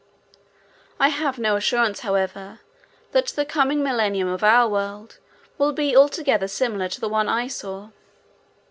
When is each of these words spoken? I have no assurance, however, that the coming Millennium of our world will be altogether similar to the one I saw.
I 0.99 1.09
have 1.09 1.37
no 1.37 1.55
assurance, 1.55 1.99
however, 1.99 2.59
that 3.11 3.27
the 3.27 3.45
coming 3.45 3.83
Millennium 3.83 4.27
of 4.29 4.43
our 4.43 4.67
world 4.67 5.19
will 5.59 5.73
be 5.73 5.95
altogether 5.95 6.47
similar 6.47 6.89
to 6.89 6.99
the 6.99 7.07
one 7.07 7.29
I 7.29 7.47
saw. 7.47 7.89